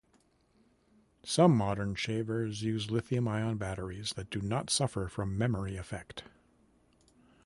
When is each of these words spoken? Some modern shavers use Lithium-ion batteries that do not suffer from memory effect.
Some 1.23 1.55
modern 1.55 1.93
shavers 1.93 2.63
use 2.63 2.89
Lithium-ion 2.89 3.57
batteries 3.57 4.13
that 4.13 4.31
do 4.31 4.41
not 4.41 4.71
suffer 4.71 5.07
from 5.07 5.37
memory 5.37 5.77
effect. 5.77 6.23